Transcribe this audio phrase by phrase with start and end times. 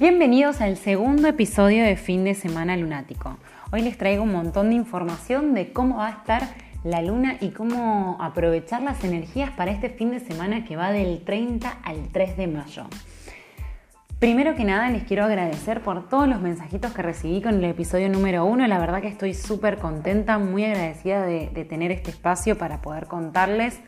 [0.00, 3.36] Bienvenidos al segundo episodio de Fin de Semana Lunático.
[3.70, 6.42] Hoy les traigo un montón de información de cómo va a estar
[6.84, 11.22] la luna y cómo aprovechar las energías para este fin de semana que va del
[11.22, 12.86] 30 al 3 de mayo.
[14.20, 18.08] Primero que nada les quiero agradecer por todos los mensajitos que recibí con el episodio
[18.08, 18.66] número uno.
[18.66, 23.78] La verdad que estoy súper contenta, muy agradecida de, tener este espacio para poder contarles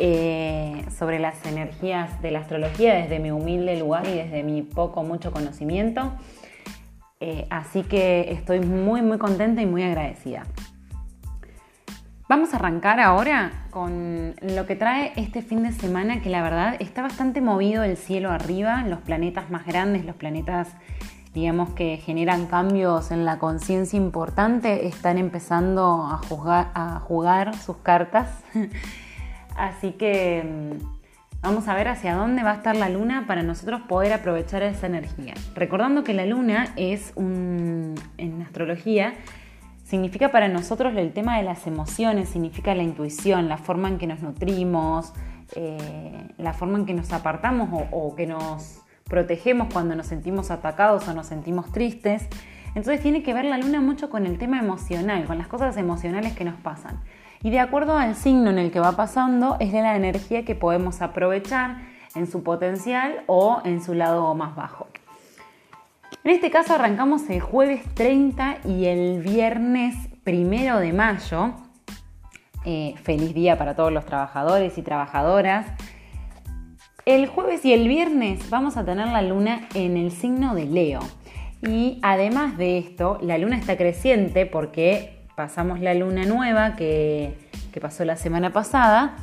[0.00, 5.02] eh, sobre las energías de la astrología desde mi humilde lugar y desde mi poco,
[5.02, 6.12] mucho conocimiento.
[7.18, 10.44] Eh, así que estoy muy, muy contenta y muy agradecida.
[12.28, 16.76] Vamos a arrancar ahora con lo que trae este fin de semana, que la verdad
[16.78, 20.68] está bastante movido el cielo arriba, los planetas más grandes, los planetas,
[21.34, 26.20] digamos, que generan cambios en la conciencia importante, están empezando a,
[26.74, 28.28] a jugar sus cartas.
[29.58, 33.80] Así que mm, vamos a ver hacia dónde va a estar la luna para nosotros
[33.82, 35.34] poder aprovechar esa energía.
[35.54, 39.14] Recordando que la luna es un, en astrología,
[39.84, 44.06] significa para nosotros el tema de las emociones, significa la intuición, la forma en que
[44.06, 45.12] nos nutrimos,
[45.56, 50.52] eh, la forma en que nos apartamos o, o que nos protegemos cuando nos sentimos
[50.52, 52.28] atacados o nos sentimos tristes.
[52.76, 56.34] Entonces tiene que ver la luna mucho con el tema emocional, con las cosas emocionales
[56.34, 57.00] que nos pasan
[57.42, 60.54] y de acuerdo al signo en el que va pasando es de la energía que
[60.54, 61.78] podemos aprovechar
[62.14, 64.88] en su potencial o en su lado más bajo.
[66.24, 69.94] En este caso arrancamos el jueves 30 y el viernes
[70.26, 71.54] 1 de mayo.
[72.64, 75.66] Eh, feliz día para todos los trabajadores y trabajadoras.
[77.06, 81.00] El jueves y el viernes vamos a tener la luna en el signo de Leo.
[81.62, 87.38] Y además de esto, la luna está creciente porque pasamos la luna nueva que,
[87.80, 89.14] pasó la semana pasada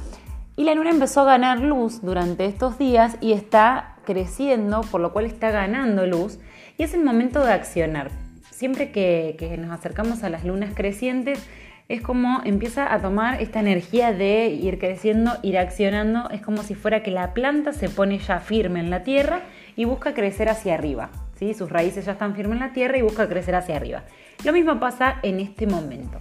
[0.56, 5.12] y la luna empezó a ganar luz durante estos días y está creciendo, por lo
[5.12, 6.40] cual está ganando luz
[6.78, 8.12] y es el momento de accionar.
[8.50, 11.46] Siempre que, que, nos acercamos a las lunas crecientes,
[11.90, 16.76] es como empieza a tomar esta energía de ir creciendo, ir accionando, es como si
[16.76, 19.42] fuera que la planta se pone ya firme en la tierra
[19.76, 21.10] y busca crecer hacia arriba.
[21.38, 21.54] ¿Sí?
[21.54, 24.04] Sus raíces ya están firmes en la tierra y busca crecer hacia arriba.
[24.44, 26.20] Lo mismo pasa en este momento.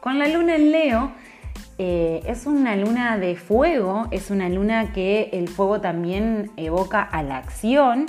[0.00, 1.12] Con la luna en Leo,
[1.78, 7.22] eh, es una luna de fuego, es una luna que el fuego también evoca a
[7.22, 8.06] la acción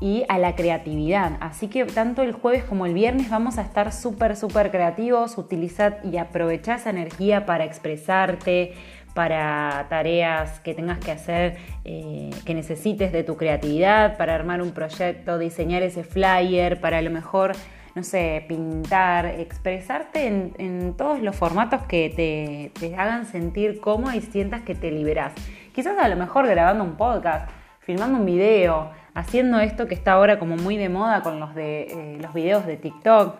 [0.00, 1.32] y a la creatividad.
[1.40, 6.00] Así que tanto el jueves como el viernes vamos a estar súper, súper creativos, utilizar
[6.02, 8.74] y aprovechar esa energía para expresarte,
[9.14, 14.72] para tareas que tengas que hacer, eh, que necesites de tu creatividad, para armar un
[14.72, 17.52] proyecto, diseñar ese flyer, para a lo mejor
[17.94, 24.62] no sé, pintar, expresarte en, todos los formatos que te, hagan sentir cómodo y sientas
[24.62, 25.32] que te liberas.
[25.74, 27.50] Quizás a lo mejor grabando un podcast,
[27.80, 31.82] filmando un video, haciendo esto que está ahora como muy de moda con los, de,
[31.82, 33.36] eh, los videos de TikTok,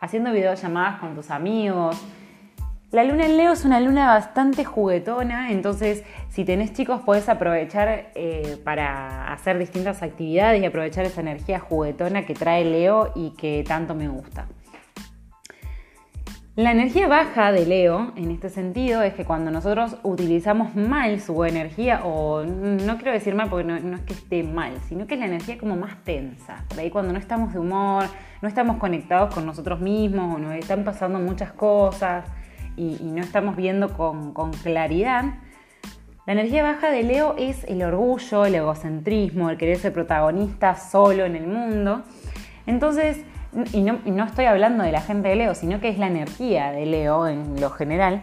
[0.00, 2.02] haciendo videollamadas con tus amigos,
[2.92, 8.10] la luna en Leo es una luna bastante juguetona, entonces si tenés chicos podés aprovechar
[8.14, 13.64] eh, para hacer distintas actividades y aprovechar esa energía juguetona que trae Leo y que
[13.66, 14.46] tanto me gusta.
[16.54, 21.46] La energía baja de Leo, en este sentido, es que cuando nosotros utilizamos mal su
[21.46, 25.20] energía, o no quiero decir mal porque no, es que esté mal, sino que es
[25.20, 26.66] la energía como más tensa.
[26.68, 28.04] Por ahí cuando no estamos de humor,
[28.42, 32.26] no estamos conectados con nosotros mismos, o nos están pasando muchas cosas,
[32.76, 35.24] y, no estamos viendo con, claridad,
[36.26, 41.24] la energía baja de Leo es el orgullo, el egocentrismo, el querer ser protagonista solo
[41.24, 42.02] en el mundo.
[42.66, 43.24] Entonces,
[43.72, 46.86] y no, estoy hablando de la gente de Leo, sino que es la energía de
[46.86, 48.22] Leo en lo general.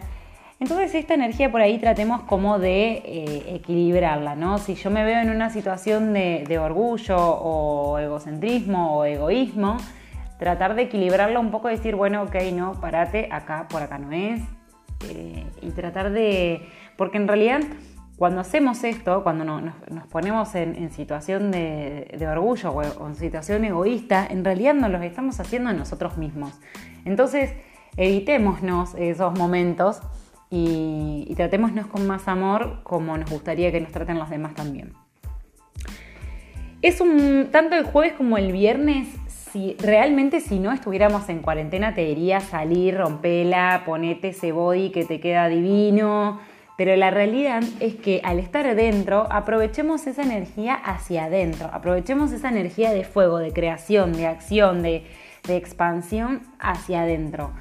[0.60, 4.58] Entonces esta energía por ahí tratemos como de eh, equilibrarla, ¿no?
[4.58, 9.78] Si yo me veo en una situación de, orgullo o egocentrismo o egoísmo,
[10.40, 14.40] tratar de equilibrarlo un poco decir, bueno, ok, no, parate, acá, por acá no es.
[15.08, 17.60] Eh, y tratar de, porque en realidad
[18.16, 19.74] cuando hacemos esto, cuando nos,
[20.10, 25.70] ponemos en, situación de, orgullo o, en situación egoísta, en realidad nos lo estamos haciendo
[25.70, 26.58] a nosotros mismos.
[27.04, 27.54] Entonces,
[27.96, 30.00] evitémonos esos momentos
[30.50, 34.94] y, y tratémonos con más amor como nos gustaría que nos traten los demás también.
[36.82, 39.08] Es un, tanto el jueves como el viernes
[39.52, 45.04] si realmente si no estuviéramos en cuarentena te diría salir, rompela, ponete ese body que
[45.04, 46.40] te queda divino.
[46.80, 52.48] Pero la realidad es que al estar adentro, aprovechemos esa energía hacia adentro, aprovechemos esa
[52.48, 55.04] energía de fuego, de creación, de acción, de,
[55.46, 57.52] expansión hacia adentro.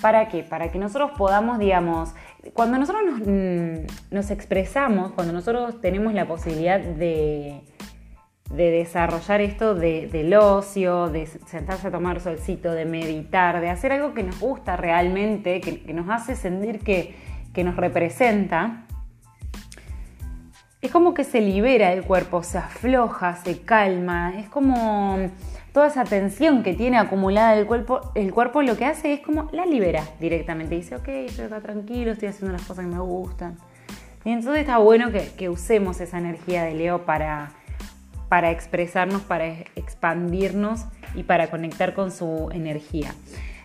[0.00, 0.42] ¿Para qué?
[0.42, 2.14] Para que nosotros podamos, digamos,
[2.54, 7.60] cuando nosotros nos, mm, nos expresamos, cuando nosotros tenemos la posibilidad de,
[8.52, 14.14] de desarrollar esto del ocio, de sentarse a tomar solcito, de meditar, de hacer algo
[14.14, 17.14] que nos gusta realmente, que, nos hace sentir que,
[17.54, 18.84] que nos representa,
[20.82, 25.16] es como que se libera el cuerpo, se afloja, se calma, es como
[25.72, 29.48] toda esa tensión que tiene acumulada el cuerpo, el cuerpo lo que hace es como
[29.52, 30.74] la libera directamente.
[30.74, 33.56] Dice, ok, estoy acá tranquilo, estoy haciendo las cosas que me gustan.
[34.24, 37.52] Y entonces está bueno que, usemos esa energía de Leo para,
[38.32, 39.44] para expresarnos, para
[39.76, 43.12] expandirnos y para conectar con su energía.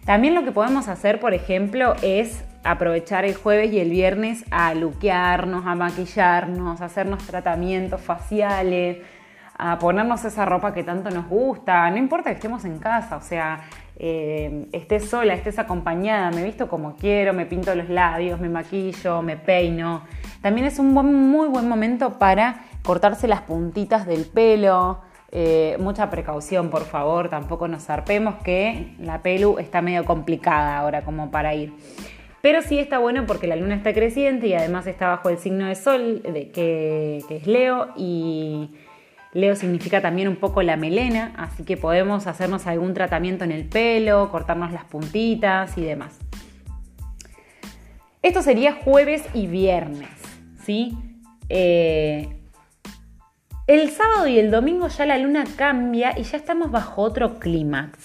[0.05, 4.73] También lo que podemos hacer, por ejemplo, es aprovechar el jueves y el viernes a
[4.73, 8.97] luquearnos, a maquillarnos, a hacernos tratamientos faciales,
[9.57, 13.21] a ponernos esa ropa que tanto nos gusta, no importa que estemos en casa, o
[13.21, 13.61] sea,
[13.97, 19.21] eh, estés sola, estés acompañada, me visto como quiero, me pinto los labios, me maquillo,
[19.21, 20.01] me peino.
[20.41, 25.01] También es un muy buen momento para cortarse las puntitas del pelo.
[25.33, 31.01] Eh, mucha precaución, por favor, tampoco nos zarpemos que la pelu está medio complicada ahora
[31.01, 31.73] como para ir.
[32.41, 35.67] Pero sí está bueno porque la luna está creciente y además está bajo el signo
[35.67, 38.69] de sol, de, que es Leo, y
[39.33, 43.65] Leo significa también un poco la melena, así que podemos hacernos algún tratamiento en el
[43.65, 46.17] pelo, cortarnos las puntitas y demás.
[48.21, 50.07] Esto sería jueves y viernes,
[50.63, 50.97] ¿sí?
[51.49, 52.36] Eh,
[53.67, 57.99] el sábado y el domingo ya la luna cambia y ya estamos bajo otro clímax.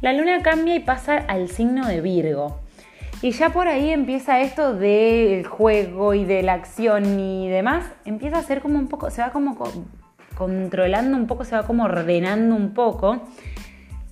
[0.00, 2.58] La luna cambia y pasa al signo de Virgo.
[3.22, 7.86] Y ya por ahí empieza esto del juego y de la acción y demás.
[8.04, 9.56] Empieza a ser como un poco, se va como
[10.36, 13.22] controlando un poco, se va como ordenando un poco.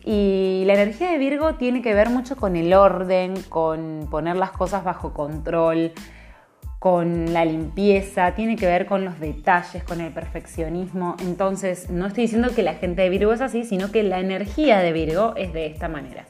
[0.04, 4.52] Y la energía de Virgo tiene que ver mucho con el orden, con poner las
[4.52, 5.92] cosas bajo control,
[6.80, 11.14] con la limpieza, tiene que ver con los detalles, con el perfeccionismo.
[11.20, 14.78] Entonces, no estoy diciendo que la gente de Virgo es así, sino que la energía
[14.78, 16.24] de Virgo es de esta manera.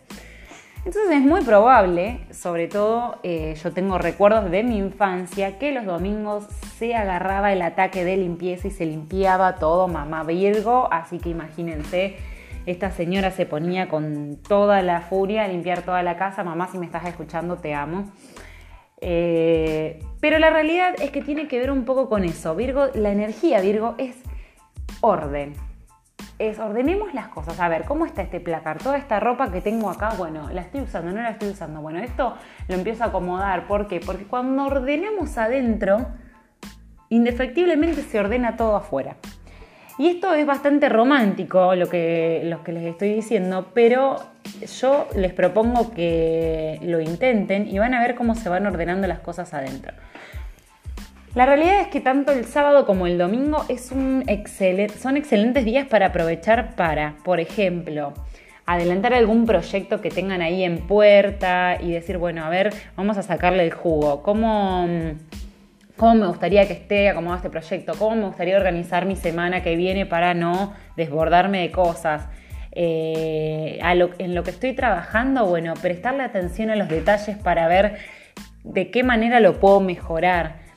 [0.84, 5.84] Entonces es muy probable, sobre todo eh, yo tengo recuerdos de mi infancia, que los
[5.84, 6.46] domingos
[6.78, 12.16] se agarraba el ataque de limpieza y se limpiaba todo mamá Virgo, así que imagínense,
[12.64, 16.78] esta señora se ponía con toda la furia a limpiar toda la casa, mamá si
[16.78, 18.10] me estás escuchando te amo.
[19.00, 22.54] Eh, pero la realidad es que tiene que ver un poco con eso.
[22.54, 24.16] Virgo, la energía Virgo es
[25.00, 25.54] orden,
[26.38, 27.58] es ordenemos las cosas.
[27.60, 28.78] A ver, ¿cómo está este placar?
[28.78, 31.12] Toda esta ropa que tengo acá, bueno, ¿la estoy usando?
[31.12, 31.80] ¿No la estoy usando?
[31.80, 32.34] Bueno, esto
[32.68, 33.66] lo empiezo a acomodar.
[33.66, 34.00] ¿Por qué?
[34.00, 36.06] Porque cuando ordenamos adentro,
[37.08, 39.16] indefectiblemente se ordena todo afuera.
[39.98, 44.16] Y esto es bastante romántico lo que, lo que les estoy diciendo, pero
[44.66, 49.20] yo les propongo que lo intenten y van a ver cómo se van ordenando las
[49.20, 49.92] cosas adentro.
[51.34, 54.24] La realidad es que tanto el sábado como el domingo es un
[55.00, 58.14] son excelentes días para aprovechar para, por ejemplo,
[58.66, 63.22] adelantar algún proyecto que tengan ahí en puerta y decir, bueno, a ver, vamos a
[63.22, 64.24] sacarle el jugo.
[64.24, 64.88] ¿Cómo,
[65.96, 67.92] cómo me gustaría que esté acomodado este proyecto?
[67.96, 72.26] ¿Cómo me gustaría organizar mi semana que viene para no desbordarme de cosas?
[72.72, 77.96] Eh, en lo que estoy trabajando, bueno, prestarle atención a los detalles para ver
[78.64, 80.70] de qué manera lo puedo mejorar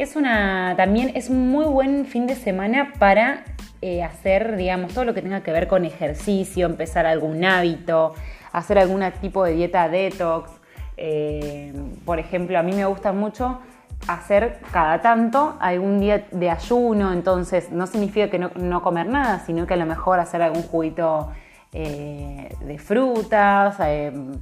[0.00, 3.44] es una, también es un muy buen fin de semana para
[3.82, 8.14] eh, hacer, digamos, todo lo que tenga que ver con ejercicio, empezar algún hábito,
[8.50, 10.50] hacer algún tipo de dieta detox.
[10.96, 11.74] Eh,
[12.06, 13.60] por ejemplo, a mí me gusta mucho
[14.06, 19.66] hacer cada tanto algún día de ayuno, entonces no significa que no, comer nada, sino
[19.66, 21.30] que a lo mejor hacer algún juguito
[21.72, 23.76] eh, de frutas,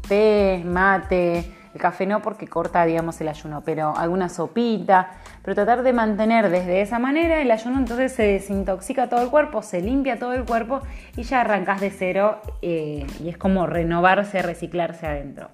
[0.08, 5.10] té, mate, el café no porque corta, digamos, el ayuno, pero alguna sopita,
[5.42, 9.62] pero tratar de mantener desde esa manera el ayuno entonces se desintoxica todo el cuerpo,
[9.62, 10.80] se limpia todo el cuerpo
[11.16, 15.50] y ya arrancas de cero eh, y es como renovarse, reciclarse adentro.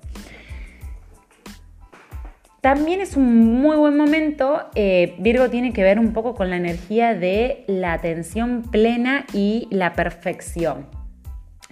[2.64, 6.56] También es un muy buen momento, eh, Virgo tiene que ver un poco con la
[6.56, 10.86] energía de la atención plena y la perfección.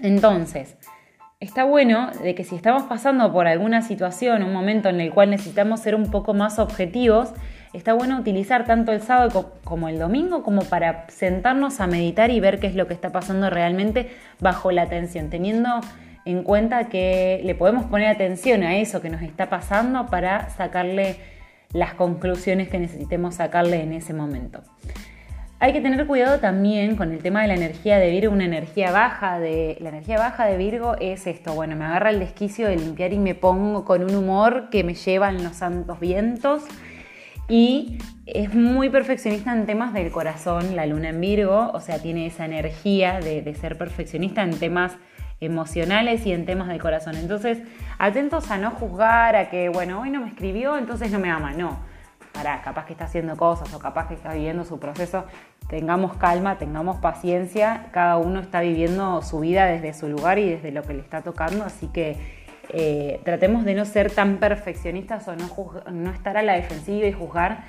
[0.03, 0.77] Entonces,
[1.41, 5.31] está bueno de que si estamos pasando por alguna situación, un momento en el cual
[5.31, 7.33] necesitamos ser un poco más objetivos,
[7.73, 12.39] está bueno utilizar tanto el sábado como el domingo como para sentarnos a meditar y
[12.41, 15.71] ver qué es lo que está pasando realmente bajo la atención, teniendo
[16.25, 21.17] en cuenta que le podemos poner atención a eso que nos está pasando para sacarle
[21.73, 24.62] las conclusiones que necesitemos sacarle en ese momento.
[25.59, 28.91] Hay que tener cuidado también con el tema de la energía de Virgo, una energía
[28.91, 32.76] baja de la energía baja de Virgo es esto, bueno, me agarra el desquicio de
[32.76, 36.64] limpiar y me pongo con un humor que me lleva en los santos vientos
[37.49, 42.26] Y es muy perfeccionista en temas del corazón, la luna en Virgo, o sea, tiene
[42.26, 44.99] esa energía de, de ser perfeccionista en temas
[45.45, 47.17] emocionales y en temas del corazón.
[47.17, 47.59] Entonces,
[47.99, 51.53] atentos a no juzgar, a que, bueno, hoy no me escribió, entonces no me ama.
[51.53, 51.79] No,
[52.33, 55.25] para, capaz que está haciendo cosas o capaz que está viviendo su proceso.
[55.69, 57.87] Tengamos calma, tengamos paciencia.
[57.93, 61.23] Cada uno está viviendo su vida desde su lugar y desde lo que le está
[61.23, 61.65] tocando.
[61.65, 62.17] Así que
[62.69, 67.65] eh, tratemos de no ser tan perfeccionistas o no, estar a la defensiva y juzgar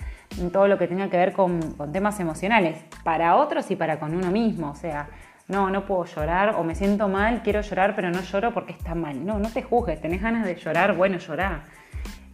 [0.51, 2.77] todo lo que tenga que ver con, con temas emocionales.
[3.03, 4.71] Para otros y para con uno mismo.
[4.71, 5.07] O sea,
[5.47, 8.95] no, no puedo llorar o me siento mal, quiero llorar, pero no lloro porque está
[8.95, 9.25] mal.
[9.25, 11.63] No, no te juzgues, tenés ganas de llorar, bueno, llorar.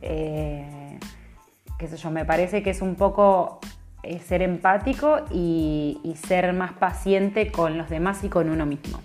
[0.01, 0.99] Eh,
[1.77, 3.59] qué sé yo, me parece que es un poco
[4.03, 8.99] eh, ser empático y ser más paciente con los demás y con uno mismo.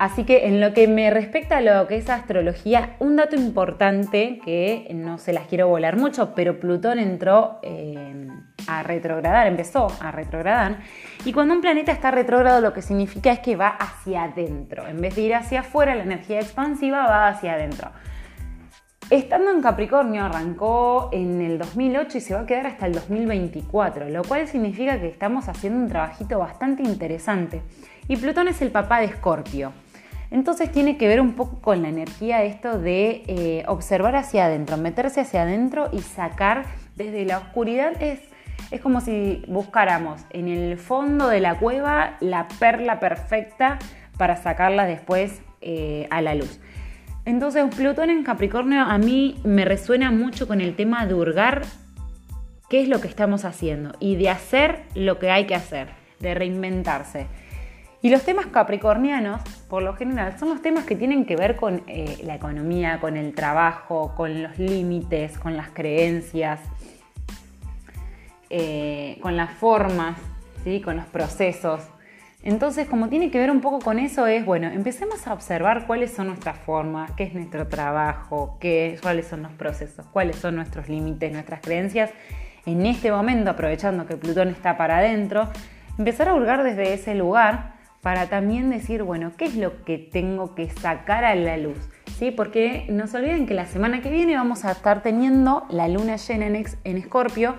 [0.00, 4.40] Así que en lo que me respecta a lo que es astrología, un dato importante
[4.42, 8.26] que no se las quiero volar mucho, pero Plutón entró eh,
[8.66, 10.78] a retrogradar, empezó a retrogradar.
[11.26, 14.88] Y cuando un planeta está retrógrado lo que significa es que va hacia adentro.
[14.88, 17.90] En vez de ir hacia afuera, la energía expansiva va hacia adentro.
[19.10, 24.08] Estando en Capricornio arrancó en el 2008 y se va a quedar hasta el 2024,
[24.08, 27.60] lo cual significa que estamos haciendo un trabajito bastante interesante.
[28.08, 29.74] Y Plutón es el papá de Escorpio.
[30.30, 34.76] Entonces tiene que ver un poco con la energía esto de eh, observar hacia adentro,
[34.76, 38.00] meterse hacia adentro y sacar desde la oscuridad.
[38.00, 38.20] Es,
[38.70, 43.78] es como si buscáramos en el fondo de la cueva la perla perfecta
[44.16, 46.60] para sacarla después eh, a la luz.
[47.24, 51.62] Entonces Plutón en Capricornio a mí me resuena mucho con el tema de hurgar
[52.68, 55.88] qué es lo que estamos haciendo y de hacer lo que hay que hacer,
[56.20, 57.26] de reinventarse.
[58.02, 61.82] Y los temas capricornianos, por lo general, son los temas que tienen que ver con
[61.86, 66.60] eh, la economía, con el trabajo, con los límites, con las creencias,
[68.48, 70.16] eh, con las formas,
[70.64, 70.80] ¿sí?
[70.80, 71.82] con los procesos.
[72.42, 76.10] Entonces, como tiene que ver un poco con eso, es, bueno, empecemos a observar cuáles
[76.10, 80.88] son nuestras formas, qué es nuestro trabajo, qué, cuáles son los procesos, cuáles son nuestros
[80.88, 82.10] límites, nuestras creencias.
[82.64, 85.50] En este momento, aprovechando que Plutón está para adentro,
[85.98, 90.54] empezar a hurgar desde ese lugar para también decir, bueno, ¿qué es lo que tengo
[90.54, 91.78] que sacar a la luz?
[92.18, 92.30] ¿Sí?
[92.30, 96.16] Porque no se olviden que la semana que viene vamos a estar teniendo la luna
[96.16, 97.56] llena en Escorpio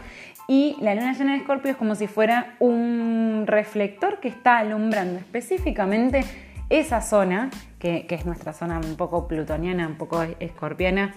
[0.48, 5.18] y la luna llena en Escorpio es como si fuera un reflector que está alumbrando
[5.20, 6.26] específicamente
[6.70, 11.14] esa zona, que, es nuestra zona un poco plutoniana, un poco escorpiana,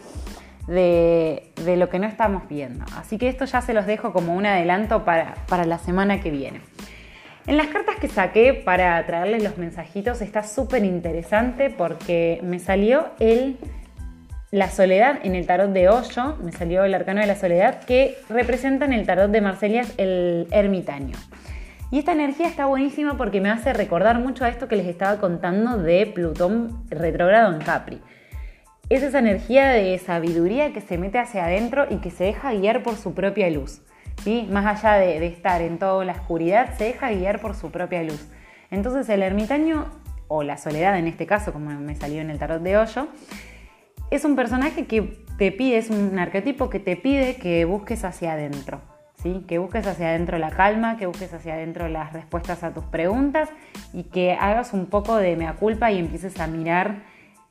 [0.66, 2.84] de, lo que no estamos viendo.
[2.96, 6.30] Así que esto ya se los dejo como un adelanto para, para la semana que
[6.30, 6.60] viene.
[7.46, 13.08] En las cartas que saqué para traerles los mensajitos está súper interesante porque me salió
[13.20, 13.58] el
[14.54, 18.16] la soledad en el tarot de Hoyo, me salió el arcano de la soledad que
[18.28, 21.16] representa en el tarot de Marselias el ermitaño.
[21.90, 25.18] Y esta energía está buenísima porque me hace recordar mucho a esto que les estaba
[25.18, 28.00] contando de Plutón retrógrado en Capri.
[28.88, 32.84] Es esa energía de sabiduría que se mete hacia adentro y que se deja guiar
[32.84, 33.82] por su propia luz.
[34.50, 38.26] Más allá de, estar en toda la oscuridad, se deja guiar por su propia luz.
[38.70, 39.86] Entonces el ermitaño,
[40.28, 43.08] o la soledad en este caso, como me salió en el tarot de hoyo,
[44.10, 48.32] es un personaje que te pide, es un arquetipo que te pide que busques hacia
[48.32, 48.80] adentro.
[49.22, 49.44] ¿Sí?
[49.48, 53.48] Que busques hacia adentro la calma, que busques hacia adentro las respuestas a tus preguntas
[53.94, 57.04] y que hagas un poco de mea culpa y empieces a mirar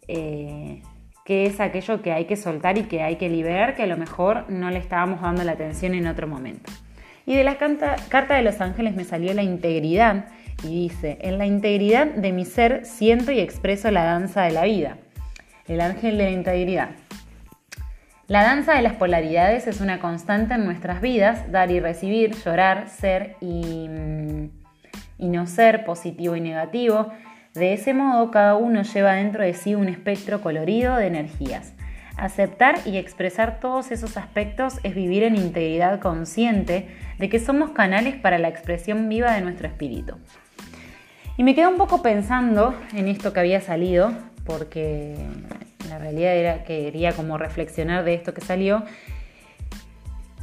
[0.07, 0.83] eh,
[1.25, 3.97] qué es aquello que hay que soltar y que hay que liberar, que a lo
[3.97, 6.71] mejor no le estábamos dando la atención en otro momento.
[7.25, 10.25] Y de la carta de los ángeles me salió la integridad
[10.63, 14.65] y dice, en la integridad de mi ser siento y expreso la danza de la
[14.65, 14.97] vida.
[15.67, 16.89] El ángel de la integridad.
[18.27, 22.89] La danza de las polaridades es una constante en nuestras vidas, dar y recibir, llorar,
[22.89, 24.49] ser y, mm,
[25.19, 27.11] y no ser, positivo y negativo,
[27.53, 31.73] de ese modo, cada uno lleva dentro de sí un espectro colorido de energías.
[32.17, 36.87] Aceptar y expresar todos esos aspectos es vivir en integridad consciente
[37.19, 40.15] de que somos canales para la expresión viva de nuestro espíritu.
[41.37, 44.13] Y me quedo un poco pensando en esto que había salido,
[44.45, 45.15] porque
[45.89, 48.83] la realidad era que quería como reflexionar de esto que salió.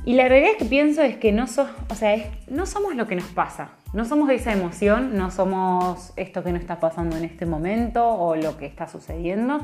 [0.05, 3.71] Y la realidad que pienso es que no somos lo que nos pasa.
[3.93, 8.37] No somos esa emoción, no somos esto que nos está pasando en este momento o
[8.37, 9.59] lo que está sucediendo.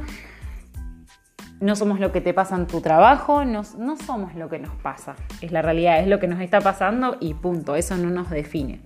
[1.61, 4.75] No somos lo que te pasa en tu trabajo, no, no somos lo que nos
[4.77, 5.15] pasa.
[5.41, 8.81] Es la realidad, es lo que nos está pasando y punto, eso no nos define.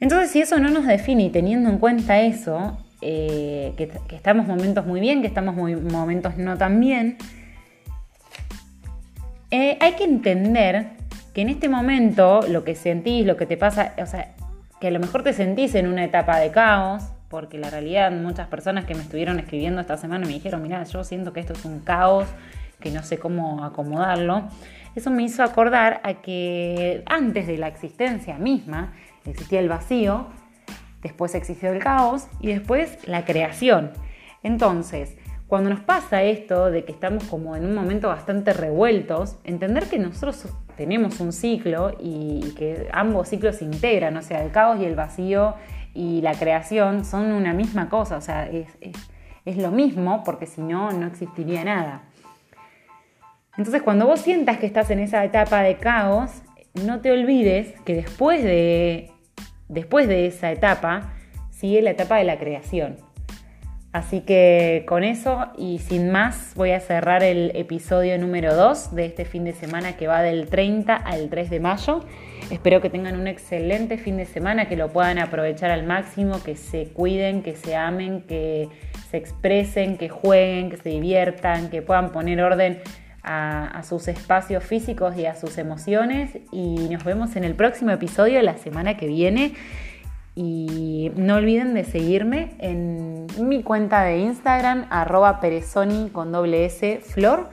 [0.00, 4.84] Entonces, si eso no nos define y teniendo en cuenta eso, eh, que, estamos momentos
[4.86, 7.16] muy bien, que estamos momentos no tan bien,
[9.54, 10.92] Eh, hay que entender
[11.32, 14.34] que en este momento lo que sentís, lo que te pasa, o sea,
[14.80, 18.48] que a lo mejor te sentís en una etapa de caos, porque la realidad muchas
[18.48, 21.64] personas que me estuvieron escribiendo esta semana me dijeron, mira, yo siento que esto es
[21.64, 22.26] un caos,
[22.78, 24.48] que no sé cómo acomodarlo.
[24.94, 28.92] Eso me hizo acordar a que antes de la existencia misma
[29.24, 30.26] existía el vacío,
[31.02, 33.92] después existió el caos y después la creación.
[34.42, 35.16] Entonces,
[35.52, 39.98] cuando nos pasa esto de que estamos como en un momento bastante revueltos, entender que
[39.98, 44.84] nosotros tenemos un ciclo y que ambos ciclos se integran, o sea, el caos y
[44.84, 45.54] el vacío
[45.94, 48.68] y la creación son una misma cosa, o sea, es,
[49.44, 52.02] es lo mismo porque si no, no existiría nada.
[53.58, 56.42] Entonces, cuando vos sientas que estás en esa etapa de caos,
[56.74, 59.10] no te olvides que después de,
[59.68, 61.12] después de esa etapa
[61.50, 62.96] sigue la etapa de la creación.
[63.92, 69.04] Así que con eso y sin más voy a cerrar el episodio número 2 de
[69.04, 72.00] este fin de semana que va del 30 al 3 de mayo.
[72.50, 76.56] Espero que tengan un excelente fin de semana, que lo puedan aprovechar al máximo, que
[76.56, 78.70] se cuiden, que se amen, que
[79.10, 82.80] se expresen, que jueguen, que se diviertan, que puedan poner orden
[83.22, 86.38] a, a sus espacios físicos y a sus emociones.
[86.50, 89.52] Y nos vemos en el próximo episodio de la semana que viene.
[90.34, 97.00] Y no olviden de seguirme en mi cuenta de Instagram, arroba perezoni con doble S
[97.02, 97.50] flor.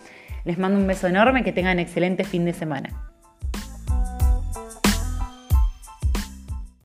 [0.44, 3.11] Les mando un beso enorme, que tengan excelente fin de semana.